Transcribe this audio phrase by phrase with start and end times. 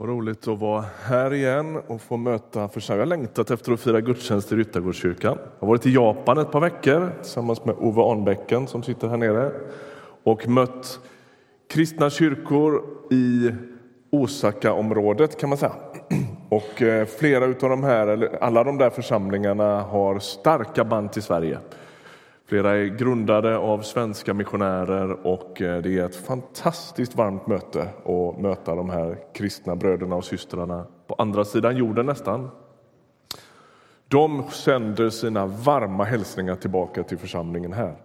[0.00, 3.08] Vad roligt att vara här igen och få möta församlingen.
[3.10, 5.38] Jag har längtat efter att fira gudstjänst i Ryttargårdskyrkan.
[5.38, 9.16] Jag har varit i Japan ett par veckor tillsammans med Ove Arnbäcken som sitter här
[9.16, 9.52] nere
[10.24, 11.00] och mött
[11.70, 13.50] kristna kyrkor i
[14.10, 15.72] Osaka-området kan man säga.
[16.48, 21.22] Och eh, flera av de här, eller alla de där församlingarna har starka band till
[21.22, 21.58] Sverige.
[22.48, 28.40] Flera är grundade av svenska missionärer och eh, det är ett fantastiskt varmt möte att
[28.40, 32.50] möta de här kristna bröderna och systrarna på andra sidan jorden nästan.
[34.08, 37.96] De sänder sina varma hälsningar tillbaka till församlingen här.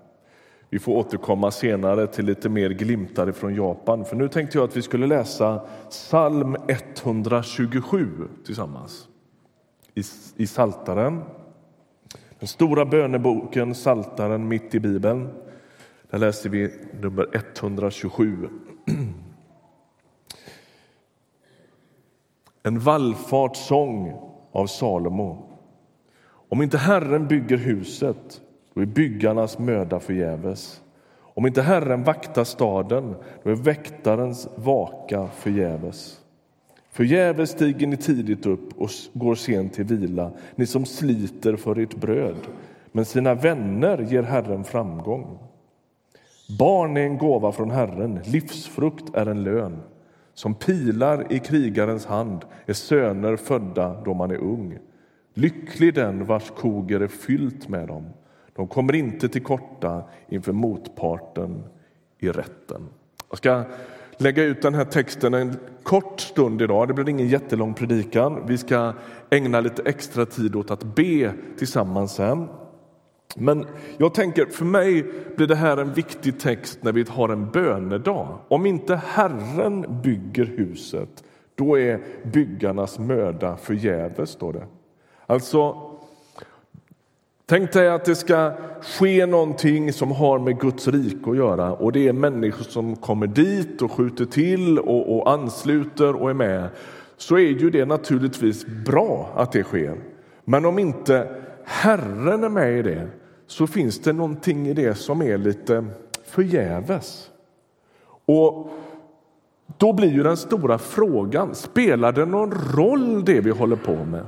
[0.70, 4.06] Vi får återkomma senare till lite mer glimtar från Japan.
[4.06, 8.08] För nu tänkte jag att vi skulle läsa psalm 127
[8.46, 9.08] tillsammans
[9.96, 10.04] i,
[10.36, 11.22] i Saltaren.
[12.44, 15.30] Den stora böneboken, Saltaren mitt i Bibeln.
[16.10, 18.50] Där läser vi nummer 127.
[22.64, 24.14] En vallfartssång
[24.52, 25.50] av Salomo.
[26.50, 28.42] Om inte Herren bygger huset,
[28.73, 30.82] då är byggarnas möda förgäves.
[31.16, 36.23] Om inte Herren vaktar staden, då är väktarens vaka förgäves.
[36.94, 41.95] Förgäves stiger ni tidigt upp och går sent till vila, ni som sliter för ert
[41.95, 42.36] bröd.
[42.91, 45.39] Men sina vänner ger Herren framgång.
[46.59, 49.80] Barn är en gåva från Herren, livsfrukt är en lön.
[50.33, 54.77] Som pilar i krigarens hand är söner födda då man är ung.
[55.33, 58.05] Lycklig den vars koger är fyllt med dem.
[58.55, 61.64] De kommer inte till korta inför motparten
[62.19, 62.89] i rätten.
[63.30, 63.64] Jag ska
[64.17, 66.88] lägga ut den här texten en kort stund idag.
[66.88, 68.44] Det blir ingen jättelång predikan.
[68.47, 68.94] Vi ska
[69.30, 72.47] ägna lite extra tid åt att be tillsammans sen.
[73.36, 73.66] Men
[73.97, 75.05] jag tänker, för mig
[75.36, 78.38] blir det här en viktig text när vi har en bönedag.
[78.47, 81.23] Om inte Herren bygger huset,
[81.55, 84.66] då är byggarnas möda förgäves, står det.
[85.25, 85.92] Alltså,
[87.54, 88.52] Tänk dig att det ska
[88.82, 93.27] ske någonting som har med Guds rike att göra och det är människor som kommer
[93.27, 96.70] dit och skjuter till och, och ansluter och är med.
[97.17, 99.98] Så är ju det naturligtvis bra att det sker.
[100.44, 101.36] Men om inte
[101.66, 103.08] Herren är med i det
[103.48, 105.86] så finns det någonting i det som är lite
[106.26, 107.30] förgäves.
[108.26, 108.70] Och
[109.77, 114.26] då blir ju den stora frågan, spelar det någon roll det vi håller på med?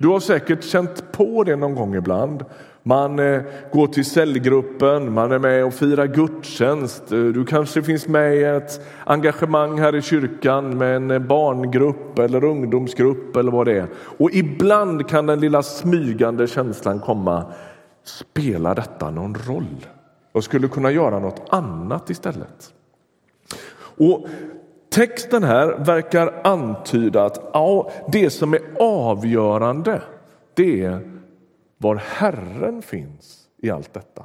[0.00, 2.44] Du har säkert känt på det någon gång ibland.
[2.88, 7.12] Man eh, går till cellgruppen, man är med och firar gudstjänst.
[7.12, 12.18] Eh, du kanske finns med i ett engagemang här i kyrkan med en eh, barngrupp
[12.18, 13.86] eller ungdomsgrupp eller vad det är.
[14.18, 17.44] Och ibland kan den lilla smygande känslan komma.
[18.04, 19.86] Spelar detta någon roll?
[20.32, 22.72] Jag skulle kunna göra något annat istället.
[23.80, 24.26] Och
[24.90, 30.02] Texten här verkar antyda att ja, det som är avgörande
[30.54, 31.17] det är
[31.78, 34.24] var Herren finns i allt detta.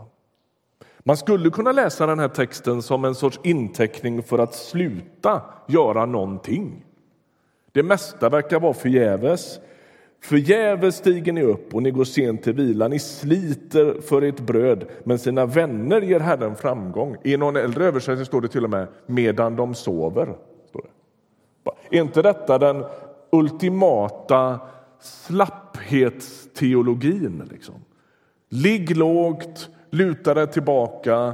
[1.00, 6.06] Man skulle kunna läsa den här texten som en sorts inteckning för att sluta göra
[6.06, 6.86] någonting.
[7.72, 9.60] Det mesta verkar vara förgäves.
[10.22, 12.88] Förgäves stiger ni upp och ni går sent till vila.
[12.88, 17.18] Ni sliter för ert bröd, men sina vänner ger Herren framgång.
[17.24, 20.36] I någon äldre översättning står det till och med medan de sover.
[21.90, 22.86] Är inte detta den
[23.32, 24.60] ultimata
[25.94, 27.44] slapphetsteologin?
[27.52, 27.76] Liksom?
[28.50, 31.34] Ligg lågt, luta dig tillbaka,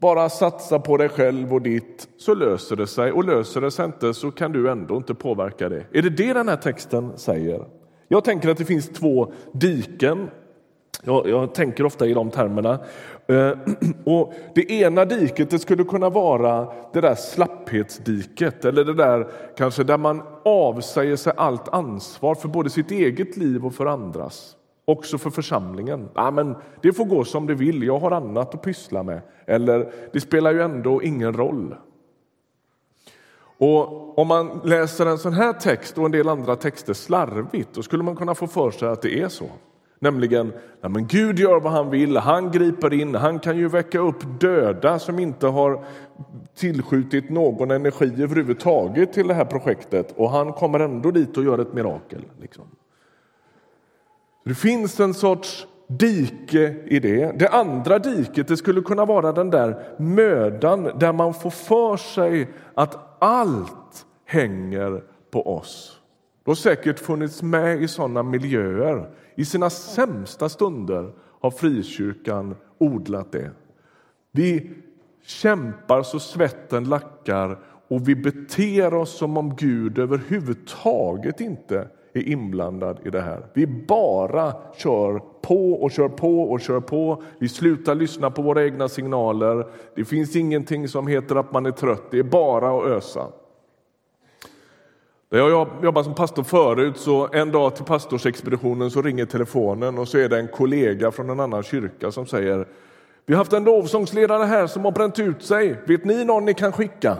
[0.00, 3.12] bara satsa på dig själv och ditt så löser det sig.
[3.12, 5.86] Och löser det sig inte så kan du ändå inte påverka det.
[5.92, 7.64] Är det det den här texten säger?
[8.08, 10.30] Jag tänker att det finns två diken
[11.02, 12.78] jag, jag, tänker ofta i de termerna.
[13.26, 13.52] Eh,
[14.04, 19.84] och det ena diket det skulle kunna vara det där slapphetsdiket eller det där kanske
[19.84, 24.56] där man avsäger sig allt ansvar för både sitt eget liv och för andras.
[24.84, 26.08] Också för församlingen.
[26.14, 29.20] Ja, men det får gå som det vill, jag har annat att pyssla med.
[29.46, 31.74] Eller det spelar ju ändå ingen roll.
[33.58, 37.82] Och Om man läser en sån här text och en del andra texter slarvigt då
[37.82, 39.46] skulle man kunna få för sig att det är så.
[40.02, 43.98] Nämligen, nej men Gud gör vad han vill, han griper in, han kan ju väcka
[43.98, 45.84] upp döda som inte har
[46.54, 51.58] tillskjutit någon energi överhuvudtaget till det här projektet och han kommer ändå dit och gör
[51.58, 52.24] ett mirakel.
[52.40, 52.64] Liksom.
[54.44, 57.38] Det finns en sorts dike i det.
[57.38, 62.48] Det andra diket det skulle kunna vara den där mödan där man får för sig
[62.74, 65.99] att allt hänger på oss.
[66.44, 73.32] Du har säkert funnits med i sådana miljöer i sina sämsta stunder har frikyrkan odlat
[73.32, 73.50] det.
[74.32, 74.70] Vi
[75.22, 77.58] kämpar så svetten lackar
[77.88, 83.46] och vi beter oss som om Gud överhuvudtaget inte är inblandad i det här.
[83.54, 87.22] Vi bara kör på och kör på och kör på.
[87.38, 89.66] Vi slutar lyssna på våra egna signaler.
[89.94, 92.10] Det finns ingenting som heter att man är trött.
[92.10, 93.26] Det är bara att ösa.
[95.32, 100.08] När jag jobbade som pastor förut så en dag till pastorsexpeditionen så ringer telefonen och
[100.08, 102.66] så är det en kollega från en annan kyrka som säger
[103.26, 105.82] Vi har haft en lovsångsledare här som har bränt ut sig.
[105.86, 107.16] Vet ni någon ni kan skicka?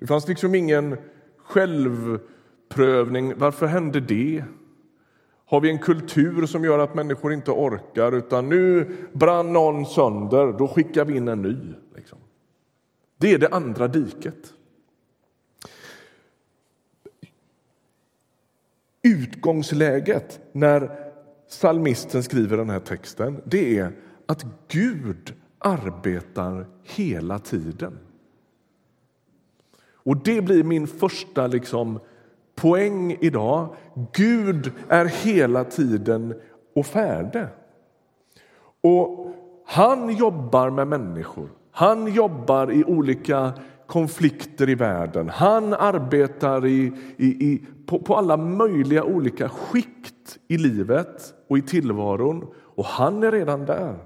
[0.00, 0.96] Det fanns liksom ingen
[1.36, 3.34] självprövning.
[3.36, 4.44] Varför hände det?
[5.46, 10.52] Har vi en kultur som gör att människor inte orkar utan nu brann någon sönder,
[10.58, 11.56] då skickar vi in en ny.
[11.96, 12.18] Liksom.
[13.18, 14.52] Det är det andra diket.
[19.02, 20.90] Utgångsläget när
[21.48, 23.92] psalmisten skriver den här texten det är
[24.26, 27.98] att Gud arbetar hela tiden.
[30.04, 32.00] Och Det blir min första liksom,
[32.54, 33.74] poäng idag.
[34.12, 36.34] Gud är hela tiden
[36.74, 37.46] och färdig.
[38.80, 39.34] Och
[39.66, 41.48] han jobbar med människor.
[41.70, 43.52] Han jobbar i olika
[43.92, 45.28] konflikter i världen.
[45.28, 51.62] Han arbetar i, i, i, på, på alla möjliga olika skikt i livet och i
[51.62, 52.46] tillvaron.
[52.56, 53.96] Och han är redan där.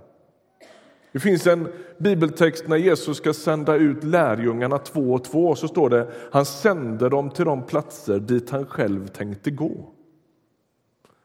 [1.13, 1.69] Det finns en
[1.99, 5.55] bibeltext när Jesus ska sända ut lärjungarna två och två.
[5.55, 9.93] Så står det han sände dem till de platser dit han själv tänkte gå.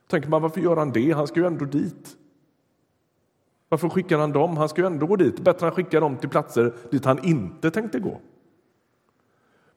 [0.10, 1.12] Tänker man, varför gör han det?
[1.12, 2.18] Han ska ju ändå dit.
[3.70, 4.58] Varför skickar han dem?
[4.58, 5.40] Han ska ju ändå gå dit.
[5.40, 8.22] Bättre han skickar dem till platser dit han inte tänkte gå.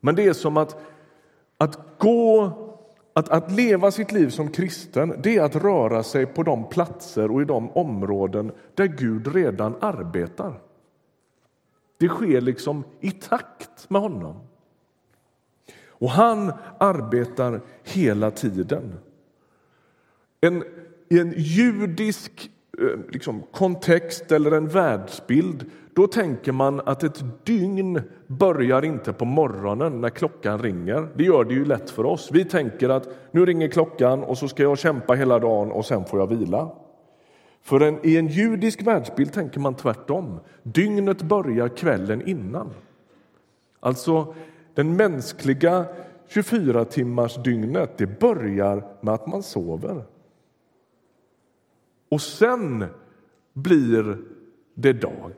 [0.05, 0.77] Men det är som att,
[1.59, 2.53] att gå
[3.13, 7.31] att, att leva sitt liv som kristen det är att röra sig på de platser
[7.31, 10.61] och i de områden där Gud redan arbetar.
[11.99, 14.37] Det sker liksom i takt med honom.
[15.89, 18.99] Och han arbetar hela tiden.
[20.41, 20.65] En,
[21.09, 28.03] I en judisk eh, liksom, kontext eller en världsbild då tänker man att ett dygn
[28.27, 31.09] börjar inte på morgonen när klockan ringer.
[31.15, 32.31] Det gör det ju lätt för oss.
[32.33, 36.05] Vi tänker att nu ringer klockan och så ska jag kämpa hela dagen och sen
[36.05, 36.71] får jag vila.
[37.63, 40.41] För en, i en judisk världsbild tänker man tvärtom.
[40.63, 42.71] Dygnet börjar kvällen innan.
[43.81, 44.35] Alltså,
[44.75, 45.85] den mänskliga
[46.29, 50.05] 24 timmars dygnet det börjar med att man sover.
[52.09, 52.85] Och sen
[53.53, 54.19] blir
[54.75, 55.33] det dag.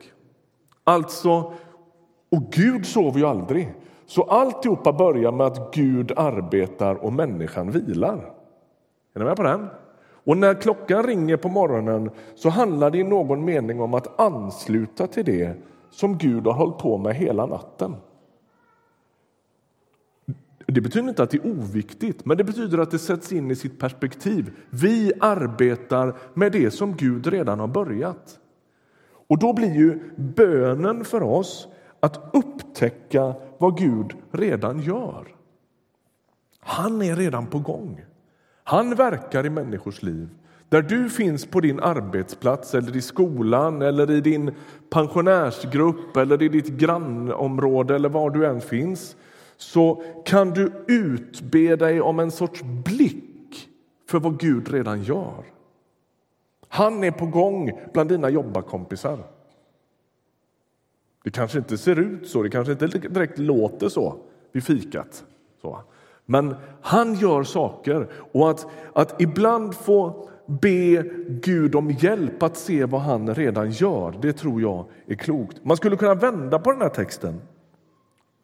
[0.87, 1.53] Alltså,
[2.31, 3.73] och Gud sover ju aldrig.
[4.05, 8.33] Så alltihopa börjar med att Gud arbetar och människan vilar.
[9.13, 9.67] Är ni med på den?
[9.99, 15.07] Och när klockan ringer på morgonen så handlar det i någon mening om att ansluta
[15.07, 15.53] till det
[15.89, 17.95] som Gud har hållit på med hela natten.
[20.65, 23.55] Det betyder inte att det är oviktigt, men det betyder att det sätts in i
[23.55, 24.51] sitt perspektiv.
[24.69, 28.39] Vi arbetar med det som Gud redan har börjat.
[29.27, 31.67] Och då blir ju bönen för oss
[31.99, 35.27] att upptäcka vad Gud redan gör.
[36.59, 38.01] Han är redan på gång.
[38.63, 40.29] Han verkar i människors liv.
[40.69, 44.51] Där du finns på din arbetsplats, eller i skolan eller i din
[44.89, 49.15] pensionärsgrupp eller i ditt grannområde eller var du än finns
[49.57, 53.69] så kan du utbe dig om en sorts blick
[54.09, 55.43] för vad Gud redan gör.
[56.67, 59.19] Han är på gång bland dina jobbarkompisar.
[61.23, 64.15] Det kanske inte ser ut så, det kanske inte direkt låter så
[64.51, 65.25] vid fikat.
[65.61, 65.79] Så.
[66.25, 72.85] Men han gör saker och att, att ibland få be Gud om hjälp att se
[72.85, 75.65] vad han redan gör, det tror jag är klokt.
[75.65, 77.41] Man skulle kunna vända på den här texten.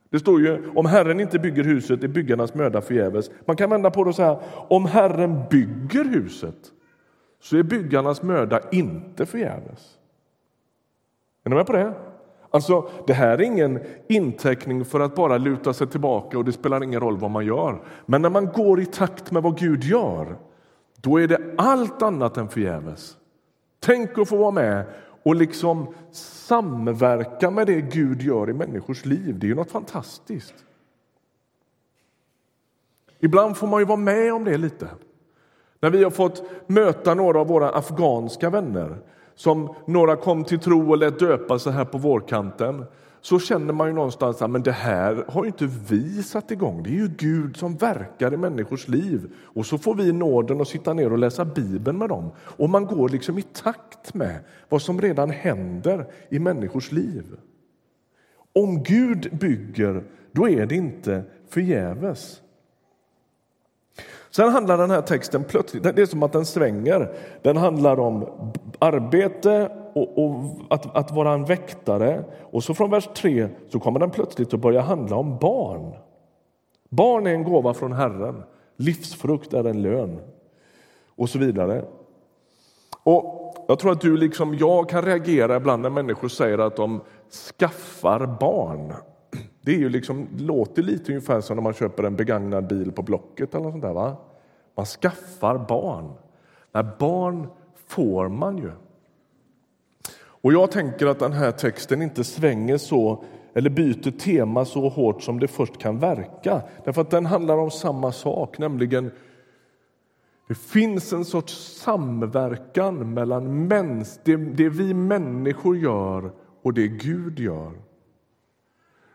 [0.10, 3.32] Det står ju om Herren inte bygger huset är byggarnas möda förgäves.
[3.46, 4.40] Man kan vända på det så här,
[4.70, 6.56] om Herren bygger huset
[7.44, 9.98] så är byggarnas möda inte förgäves.
[11.44, 11.94] Är ni med på det?
[12.50, 16.84] Alltså, det här är ingen inteckning för att bara luta sig tillbaka och det spelar
[16.84, 17.84] ingen roll vad man gör.
[18.06, 20.38] Men när man går i takt med vad Gud gör,
[21.02, 23.18] då är det allt annat än förgäves.
[23.80, 24.86] Tänk att få vara med
[25.24, 29.40] och liksom samverka med det Gud gör i människors liv.
[29.40, 30.56] Det är ju något fantastiskt.
[33.20, 34.90] Ibland får man ju vara med om det lite.
[35.84, 38.98] När vi har fått möta några av våra afghanska vänner
[39.36, 42.86] som några kom till tro och lät döpa sig här på vårkanten
[43.22, 46.84] så känner man ju någonstans att det här har ju inte vi satt igång.
[46.84, 49.32] Det är ju Gud som verkar i människors liv.
[49.44, 52.32] Och så får vi nåden att sitta ner och läsa Bibeln med dem.
[52.38, 57.24] Och man går liksom i takt med vad som redan händer i människors liv.
[58.54, 62.43] Om Gud bygger, då är det inte förgäves.
[64.32, 67.14] Sen handlar den här texten plötsligt, det är som att den svänger.
[67.42, 68.28] Den handlar om
[68.80, 72.24] arbete och, och att, att, vara en väktare.
[72.52, 75.94] Och så från vers 3 så kommer den plötsligt att börja handla om barn.
[76.90, 78.44] Barn är en gåva från Herren,
[78.78, 80.20] livsfrukt är en lön
[81.16, 81.86] och så vidare.
[83.04, 87.02] Och Jag tror att du liksom jag kan reagera ibland när människor säger att de
[87.60, 88.94] skaffar barn.
[89.66, 93.02] Det är ju liksom, låter lite ungefär som när man köper en begagnad bil på
[93.02, 93.56] Blocket.
[93.56, 94.16] eller sånt där, va?
[94.76, 96.14] Man skaffar barn.
[96.72, 97.48] Nej, barn
[97.88, 98.72] får man ju.
[100.16, 105.24] Och Jag tänker att den här texten inte svänger så eller byter tema så hårt
[105.24, 106.62] som det först kan verka.
[106.86, 109.12] Därför att den handlar om samma sak, nämligen
[110.48, 117.40] det finns en sorts samverkan mellan mäns, det, det vi människor gör och det Gud
[117.40, 117.72] gör.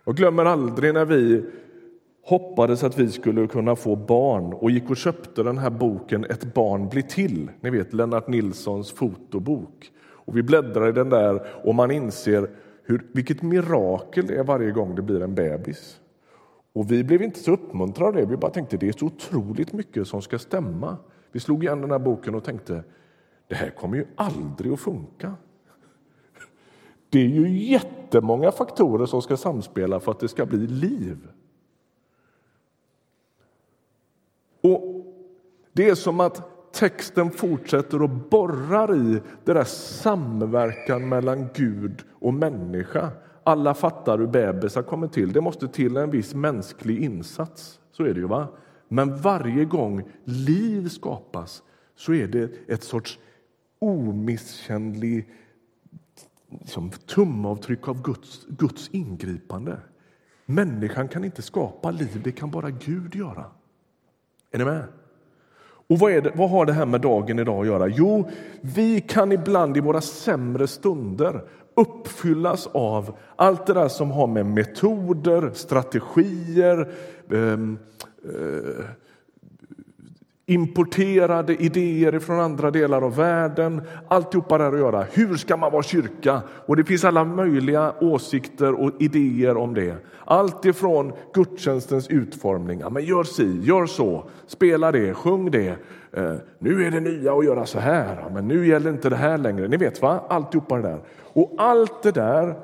[0.09, 1.45] Jag glömmer aldrig när vi
[2.25, 6.55] hoppades att vi skulle kunna få barn och gick och köpte den här boken Ett
[6.55, 9.93] barn blir till, ni vet Lennart Nilssons fotobok.
[10.01, 12.51] Och vi bläddrar i den där och man inser
[12.85, 16.01] hur, vilket mirakel det är varje gång det blir en bebis.
[16.73, 19.73] Och vi blev inte så uppmuntrade av det, vi bara tänkte det är så otroligt
[19.73, 20.97] mycket som ska stämma.
[21.33, 22.85] Vi slog igen den här boken och tänkte
[23.49, 25.35] det här kommer ju aldrig att funka.
[27.11, 31.29] Det är ju jättemånga faktorer som ska samspela för att det ska bli liv.
[34.61, 35.05] Och
[35.73, 42.35] Det är som att texten fortsätter och borrar i det där samverkan mellan Gud och
[42.35, 43.11] människa.
[43.45, 45.33] Alla fattar hur bebisar kommer till.
[45.33, 47.81] Det måste till en viss mänsklig insats.
[47.93, 48.27] Så är det ju.
[48.27, 48.49] va?
[48.89, 51.63] Men varje gång liv skapas
[51.97, 53.19] så är det ett sorts
[53.79, 55.29] omisskännlig
[56.51, 59.79] liksom, tumavtryck av Guds, Guds ingripande.
[60.47, 63.45] Människan kan inte skapa liv, det kan bara Gud göra.
[64.51, 64.85] Är ni med?
[65.89, 67.89] Och vad, det, vad, har det här med dagen idag att göra?
[67.89, 74.27] Jo, vi kan ibland i våra sämre stunder uppfyllas av allt det där som har
[74.27, 76.93] med metoder, strategier,
[77.31, 77.79] ehm,
[78.25, 78.85] eh, eh,
[80.49, 83.83] importerade idéer från andra delar av världen.
[84.09, 85.03] Alltihopa där att göra.
[85.13, 86.43] Hur ska man vara kyrka?
[86.67, 89.95] Och Det finns alla möjliga åsikter och idéer om det.
[90.25, 92.81] Allt ifrån gudstjänstens utformning.
[92.81, 95.69] Ja, men gör si, gör så, spela det, sjung det.
[96.13, 99.39] Eh, nu är det nya att göra så här, men nu gäller inte det här
[99.39, 99.69] längre.
[99.69, 100.21] Ni vet va?
[100.29, 101.01] Alltihopa det där.
[101.33, 102.55] Och allt det där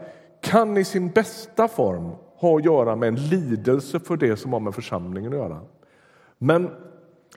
[0.41, 4.61] kan i sin bästa form ha att göra med en lidelse för det som har
[4.61, 5.61] med församlingen att göra.
[6.39, 6.71] Men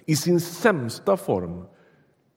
[0.10, 1.66] i sin sämsta form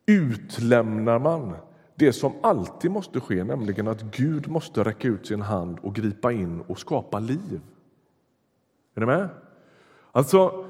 [0.06, 1.56] utlämnar man
[1.94, 6.32] det som alltid måste ske, nämligen att Gud måste räcka ut sin hand och gripa
[6.32, 7.60] in och skapa liv.
[8.94, 9.28] Är ni med?
[10.12, 10.64] Alltså,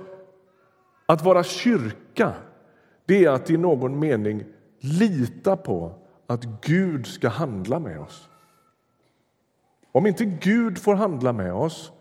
[1.06, 2.32] att vara kyrka,
[3.06, 4.44] det är att i någon mening
[4.78, 5.92] lita på
[6.26, 8.28] att Gud ska handla med oss.
[9.92, 11.92] Om inte Gud får handla med oss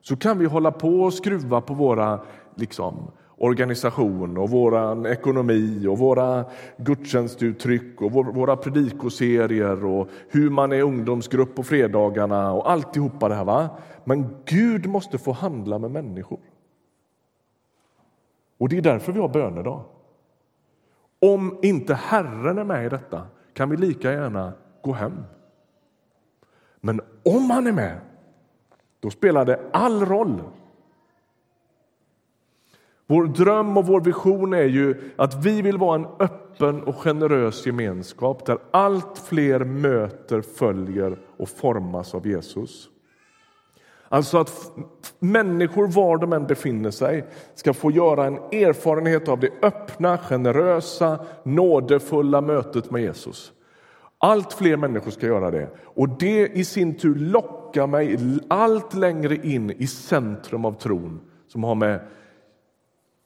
[0.00, 2.20] så kan vi hålla på och skruva på våra
[2.54, 6.44] liksom, organisation och vår ekonomi och våra
[6.76, 13.44] gudstjänstuttryck och våra predikoserier och hur man är ungdomsgrupp på fredagarna och alltihopa det här.
[13.44, 13.68] Va?
[14.04, 16.40] Men Gud måste få handla med människor.
[18.58, 19.84] Och det är därför vi har bönedag.
[21.20, 25.24] Om inte Herren är med i detta kan vi lika gärna gå hem.
[26.80, 28.00] Men om han är med,
[29.00, 30.42] då spelar det all roll
[33.06, 37.66] vår dröm och vår vision är ju att vi vill vara en öppen och generös
[37.66, 42.88] gemenskap där allt fler möter, följer och formas av Jesus.
[44.08, 44.72] Alltså att
[45.18, 51.18] människor, var de än befinner sig, ska få göra en erfarenhet av det öppna, generösa,
[51.42, 53.52] nådefulla mötet med Jesus.
[54.18, 55.70] Allt fler människor ska göra det.
[55.84, 58.18] Och det i sin tur lockar mig
[58.48, 62.00] allt längre in i centrum av tron som har med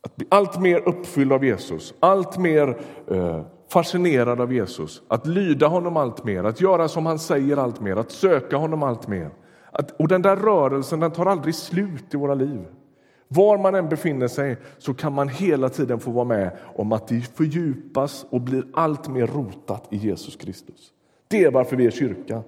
[0.03, 2.79] att bli allt mer uppfylld av Jesus, allt mer
[3.11, 7.81] eh, fascinerad av Jesus, att lyda honom allt mer, att göra som han säger allt
[7.81, 9.31] mer, att söka honom allt mer.
[9.73, 12.65] Att, och den där rörelsen den tar aldrig slut i våra liv.
[13.29, 17.09] Var man än befinner sig så kan man hela tiden få vara med om att
[17.09, 20.93] det fördjupas och blir allt mer rotat i Jesus Kristus.
[21.29, 22.43] Det är varför vi är kyrka.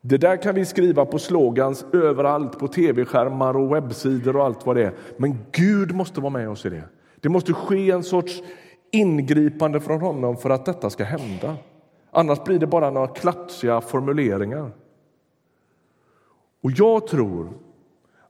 [0.00, 4.76] Det där kan vi skriva på slogans överallt, på tv-skärmar och webbsidor och allt vad
[4.76, 4.92] det är.
[5.16, 6.84] Men Gud måste vara med oss i det.
[7.20, 8.42] Det måste ske en sorts
[8.90, 11.56] ingripande från honom för att detta ska hända.
[12.10, 14.70] Annars blir det bara några klatschiga formuleringar.
[16.62, 17.52] Och jag tror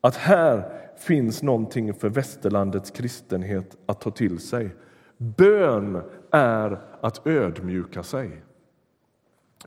[0.00, 4.70] att här finns någonting för västerlandets kristenhet att ta till sig.
[5.16, 8.42] Bön är att ödmjuka sig.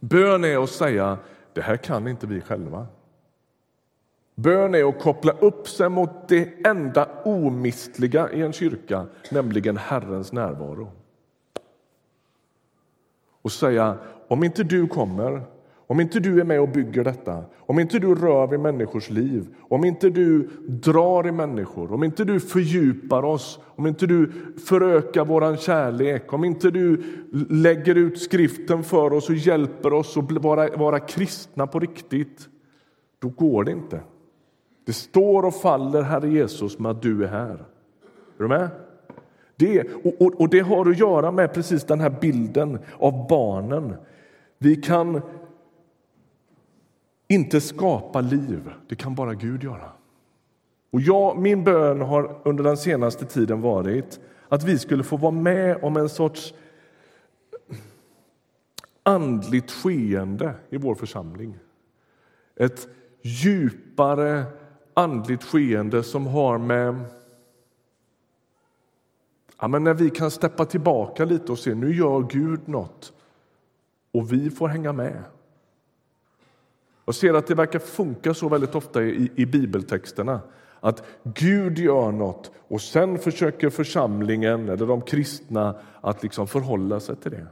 [0.01, 1.17] Bön är att säga
[1.53, 2.87] det här kan inte vi själva.
[4.35, 10.31] Bön är att koppla upp sig mot det enda omistliga i en kyrka, nämligen Herrens
[10.31, 10.91] närvaro.
[13.41, 15.43] Och säga, om inte du kommer,
[15.91, 19.47] om inte du är med och bygger detta, om inte du rör vid människors liv,
[19.61, 24.31] om inte du drar i människor, om inte du fördjupar oss, om inte du
[24.65, 27.03] förökar våran kärlek, om inte du
[27.49, 32.49] lägger ut skriften för oss och hjälper oss att vara, vara kristna på riktigt,
[33.19, 33.99] då går det inte.
[34.85, 37.53] Det står och faller, Herre Jesus, med att du är här.
[38.37, 38.69] Är du med?
[39.55, 43.95] Det, och, och, och det har att göra med precis den här bilden av barnen.
[44.57, 45.21] Vi kan
[47.31, 49.91] inte skapa liv, det kan bara Gud göra.
[50.91, 54.19] Och jag, min bön har under den senaste tiden varit
[54.49, 56.53] att vi skulle få vara med om en sorts
[59.03, 61.57] andligt skeende i vår församling.
[62.55, 62.87] Ett
[63.21, 64.43] djupare
[64.93, 66.95] andligt skeende som har med
[69.59, 73.13] ja, men när vi kan steppa tillbaka lite och se nu gör Gud något
[74.11, 75.23] och vi får hänga med.
[77.11, 80.41] Jag ser att det verkar funka så väldigt ofta i, i bibeltexterna
[80.79, 87.15] att Gud gör något och sen försöker församlingen eller de kristna att liksom förhålla sig
[87.15, 87.47] till det.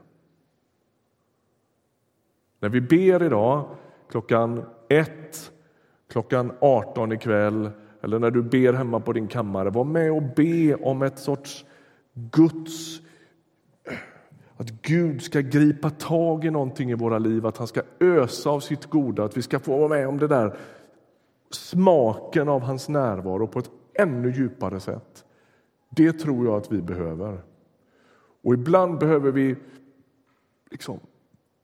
[2.60, 3.66] När vi ber idag
[4.12, 5.51] klockan ett
[6.12, 7.70] klockan 18 ikväll
[8.01, 11.66] eller när du ber hemma på din kammare, var med och be om ett sorts
[12.13, 13.01] Guds
[14.60, 18.60] att Gud ska gripa tag i någonting i våra liv, att han ska ösa av
[18.60, 20.58] sitt goda, att vi ska få vara med om det där
[21.51, 25.25] smaken av hans närvaro på ett ännu djupare sätt.
[25.89, 27.42] Det tror jag att vi behöver.
[28.43, 29.56] Och ibland behöver vi
[30.72, 31.00] liksom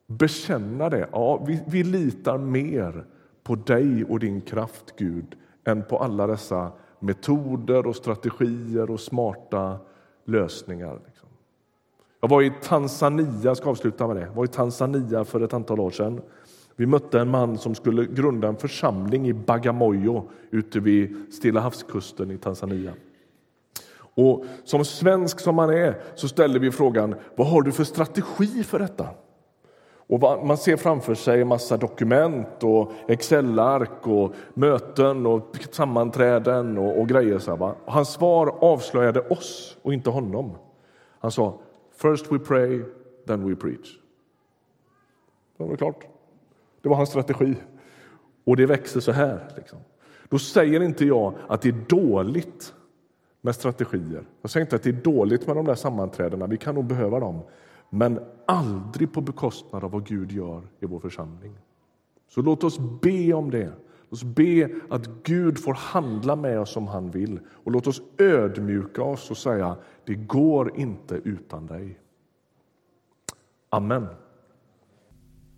[0.07, 1.09] bekänna det.
[1.11, 3.05] Ja, vi, vi litar mer
[3.43, 9.79] på dig och din kraft, Gud, än på alla dessa metoder och strategier och smarta
[10.25, 10.99] lösningar.
[12.25, 14.21] Jag var i Tanzania, ska avsluta med det.
[14.21, 16.21] Jag var i Tanzania för ett antal år sedan.
[16.75, 22.31] Vi mötte en man som skulle grunda en församling i Bagamoyo ute vid Stilla havskusten
[22.31, 22.93] i Tanzania.
[23.97, 28.63] Och som svensk som man är så ställer vi frågan vad har du för strategi
[28.63, 29.07] för detta?
[30.07, 36.99] Och man ser framför sig en massa dokument och Excel-ark och möten och sammanträden och,
[36.99, 37.39] och grejer.
[37.39, 37.75] Så va?
[37.85, 40.51] Och hans svar avslöjade oss och inte honom.
[41.19, 41.59] Han sa
[41.95, 42.81] First we pray,
[43.27, 43.97] then we preach.
[45.57, 46.05] Det var klart.
[46.81, 47.55] Det var hans strategi.
[48.43, 49.51] Och det växer så här.
[49.55, 49.79] Liksom.
[50.29, 52.73] Då säger inte jag att det är dåligt
[53.41, 54.23] med strategier.
[54.41, 56.47] Jag säger inte att det är dåligt med de där sammanträdena.
[56.47, 57.41] Vi kan nog behöva dem
[57.89, 61.57] men aldrig på bekostnad av vad Gud gör i vår församling.
[62.27, 63.71] Så låt oss be om det.
[64.09, 67.39] Låt oss be att Gud får handla med oss som han vill.
[67.63, 71.99] Och låt oss ödmjuka oss och säga det går inte utan dig.
[73.69, 74.07] Amen.